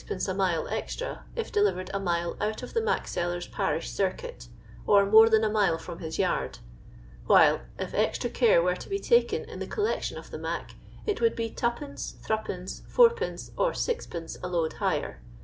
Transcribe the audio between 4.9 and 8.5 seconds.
more than a mile from his yard; while, if extra